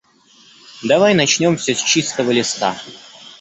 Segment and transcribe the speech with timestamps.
[0.81, 2.75] Давай начнём всё с чистого листа.